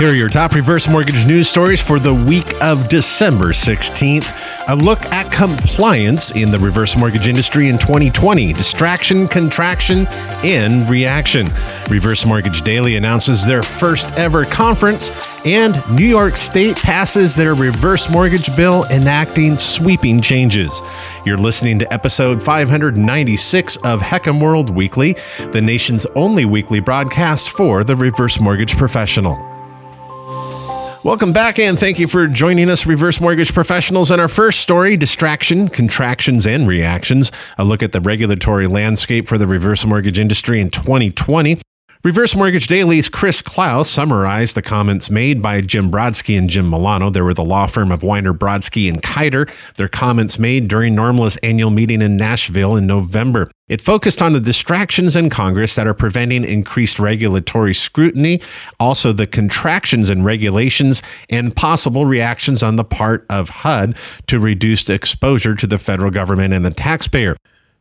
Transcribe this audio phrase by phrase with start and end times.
[0.00, 4.32] Here are your top reverse mortgage news stories for the week of December 16th.
[4.66, 10.06] A look at compliance in the reverse mortgage industry in 2020 distraction, contraction,
[10.42, 11.50] and reaction.
[11.90, 15.10] Reverse Mortgage Daily announces their first ever conference,
[15.44, 20.80] and New York State passes their reverse mortgage bill, enacting sweeping changes.
[21.26, 25.18] You're listening to episode 596 of HECM World Weekly,
[25.52, 29.49] the nation's only weekly broadcast for the reverse mortgage professional.
[31.02, 34.10] Welcome back, and thank you for joining us, reverse mortgage professionals.
[34.10, 37.32] On our first story distraction, contractions, and reactions.
[37.56, 41.62] A look at the regulatory landscape for the reverse mortgage industry in 2020.
[42.04, 47.08] Reverse Mortgage Daily's Chris Clow summarized the comments made by Jim Brodsky and Jim Milano.
[47.08, 49.50] They were the law firm of Weiner, Brodsky, and Kider.
[49.76, 53.50] Their comments made during NRMLA's annual meeting in Nashville in November.
[53.70, 58.42] It focused on the distractions in Congress that are preventing increased regulatory scrutiny,
[58.80, 63.94] also the contractions in regulations, and possible reactions on the part of HUD
[64.26, 67.36] to reduce exposure to the federal government and the taxpayer.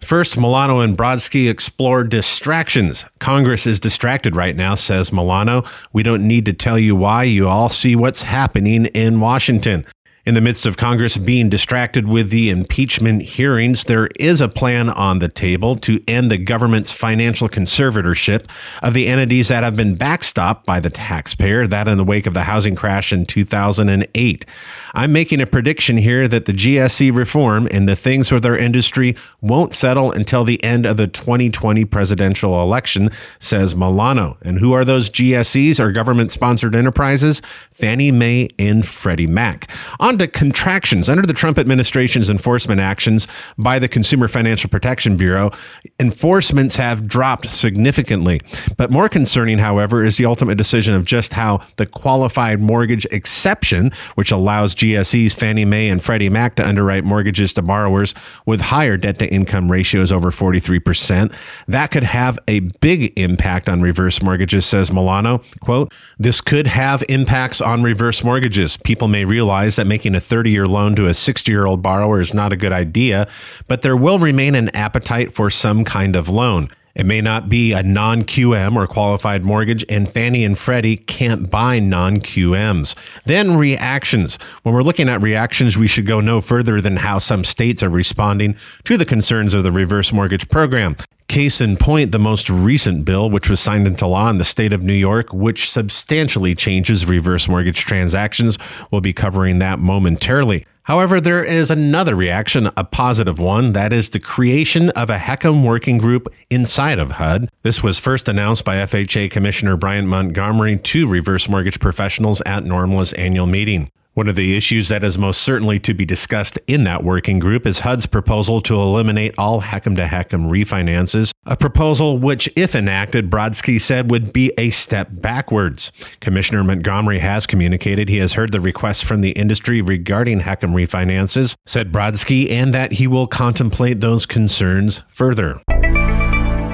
[0.00, 3.06] First, Milano and Brodsky explore distractions.
[3.18, 5.64] Congress is distracted right now, says Milano.
[5.94, 7.22] We don't need to tell you why.
[7.22, 9.86] You all see what's happening in Washington.
[10.26, 14.90] In the midst of Congress being distracted with the impeachment hearings, there is a plan
[14.90, 18.44] on the table to end the government's financial conservatorship
[18.82, 22.34] of the entities that have been backstopped by the taxpayer, that in the wake of
[22.34, 24.44] the housing crash in 2008.
[24.92, 29.16] I'm making a prediction here that the GSE reform and the things with our industry
[29.40, 34.36] won't settle until the end of the 2020 presidential election, says Milano.
[34.42, 37.40] And who are those GSEs or government sponsored enterprises?
[37.70, 39.70] Fannie Mae and Freddie Mac.
[40.18, 41.08] To contractions.
[41.08, 45.50] Under the Trump administration's enforcement actions by the Consumer Financial Protection Bureau,
[45.98, 48.40] enforcements have dropped significantly.
[48.76, 53.90] But more concerning, however, is the ultimate decision of just how the qualified mortgage exception,
[54.14, 58.14] which allows GSEs, Fannie Mae, and Freddie Mac to underwrite mortgages to borrowers
[58.46, 61.34] with higher debt to income ratios over 43%,
[61.68, 65.42] that could have a big impact on reverse mortgages, says Milano.
[65.60, 68.76] Quote, this could have impacts on reverse mortgages.
[68.76, 71.82] People may realize that making making a 30 year loan to a 60 year old
[71.82, 73.28] borrower is not a good idea,
[73.68, 76.70] but there will remain an appetite for some kind of loan.
[76.94, 81.50] It may not be a non QM or qualified mortgage, and Fannie and Freddie can't
[81.50, 82.94] buy non QMs.
[83.24, 84.38] Then reactions.
[84.62, 87.88] When we're looking at reactions, we should go no further than how some states are
[87.88, 90.96] responding to the concerns of the reverse mortgage program.
[91.28, 94.72] Case in point, the most recent bill, which was signed into law in the state
[94.72, 98.58] of New York, which substantially changes reverse mortgage transactions.
[98.90, 100.66] We'll be covering that momentarily.
[100.90, 105.62] However, there is another reaction, a positive one, that is the creation of a HECM
[105.62, 107.48] working group inside of HUD.
[107.62, 113.12] This was first announced by FHA Commissioner Brian Montgomery to reverse mortgage professionals at NRMLA's
[113.12, 113.88] annual meeting.
[114.14, 117.64] One of the issues that is most certainly to be discussed in that working group
[117.64, 123.30] is HUD's proposal to eliminate all HECM to HECM refinances, a proposal which, if enacted,
[123.30, 125.92] Brodsky said would be a step backwards.
[126.20, 131.54] Commissioner Montgomery has communicated he has heard the requests from the industry regarding HECM refinances,
[131.64, 135.62] said Brodsky, and that he will contemplate those concerns further.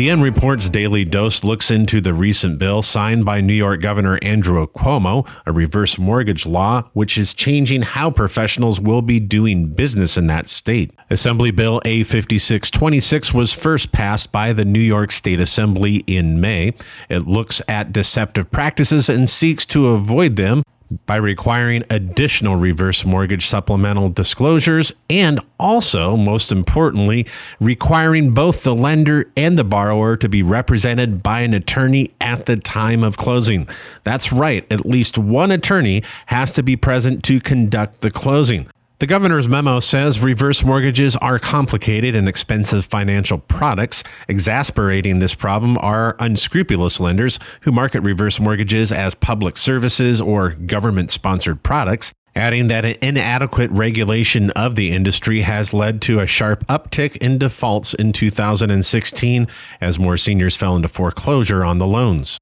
[0.00, 4.66] The MReport's Daily Dose looks into the recent bill signed by New York Governor Andrew
[4.66, 10.26] Cuomo, a reverse mortgage law which is changing how professionals will be doing business in
[10.28, 10.90] that state.
[11.10, 16.72] Assembly Bill A5626 was first passed by the New York State Assembly in May.
[17.10, 20.62] It looks at deceptive practices and seeks to avoid them
[21.06, 27.26] by requiring additional reverse mortgage supplemental disclosures and also, most importantly,
[27.60, 32.56] requiring both the lender and the borrower to be represented by an attorney at the
[32.56, 33.68] time of closing.
[34.04, 38.68] That's right, at least one attorney has to be present to conduct the closing.
[39.00, 44.04] The governor's memo says reverse mortgages are complicated and expensive financial products.
[44.28, 51.10] Exasperating this problem are unscrupulous lenders who market reverse mortgages as public services or government
[51.10, 52.12] sponsored products.
[52.36, 57.38] Adding that an inadequate regulation of the industry has led to a sharp uptick in
[57.38, 59.48] defaults in 2016
[59.80, 62.38] as more seniors fell into foreclosure on the loans.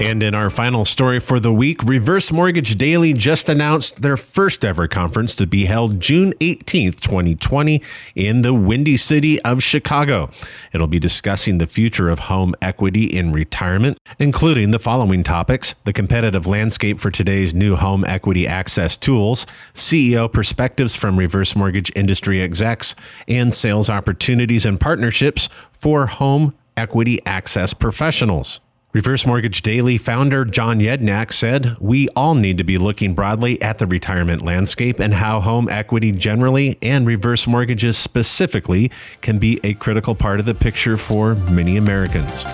[0.00, 4.64] And in our final story for the week, Reverse Mortgage Daily just announced their first
[4.64, 7.82] ever conference to be held June 18th, 2020,
[8.14, 10.30] in the Windy City of Chicago.
[10.72, 15.92] It'll be discussing the future of home equity in retirement, including the following topics the
[15.92, 22.40] competitive landscape for today's new home equity access tools, CEO perspectives from reverse mortgage industry
[22.40, 22.94] execs,
[23.26, 28.60] and sales opportunities and partnerships for home equity access professionals.
[28.94, 33.76] Reverse Mortgage Daily founder John Yedinak said, We all need to be looking broadly at
[33.76, 38.90] the retirement landscape and how home equity generally and reverse mortgages specifically
[39.20, 42.46] can be a critical part of the picture for many Americans.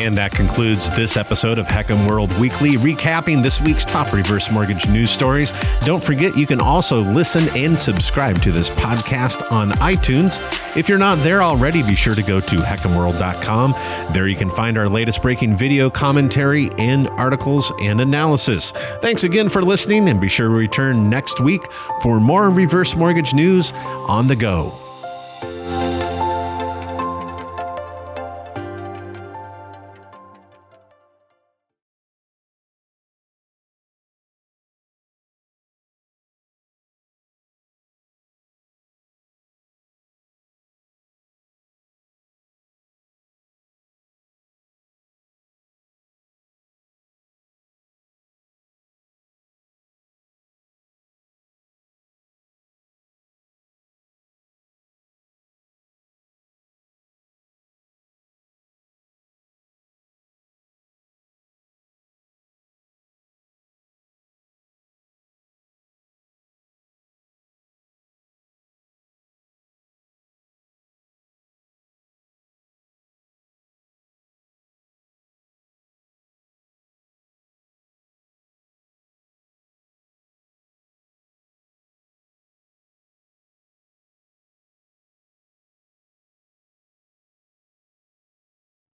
[0.00, 4.88] And that concludes this episode of HECM World Weekly, recapping this week's top reverse mortgage
[4.88, 5.52] news stories.
[5.82, 10.40] Don't forget, you can also listen and subscribe to this podcast on iTunes.
[10.74, 13.74] If you're not there already, be sure to go to hecmworld.com.
[14.14, 18.72] There you can find our latest breaking video commentary and articles and analysis.
[19.02, 21.60] Thanks again for listening, and be sure to return next week
[22.02, 23.74] for more reverse mortgage news
[24.08, 24.72] on the go.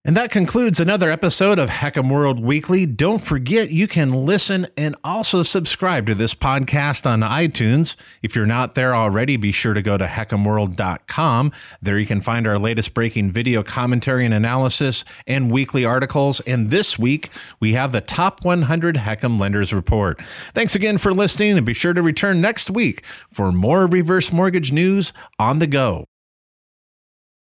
[0.07, 2.85] And that concludes another episode of HECM World Weekly.
[2.85, 7.97] Don't forget you can listen and also subscribe to this podcast on iTunes.
[8.23, 11.53] If you're not there already, be sure to go to hecmworld.com.
[11.81, 16.41] There you can find our latest breaking video commentary and analysis and weekly articles.
[16.41, 20.21] And this week, we have the top 100 HECM Lenders Report.
[20.53, 24.71] Thanks again for listening and be sure to return next week for more reverse mortgage
[24.71, 26.05] news on the go.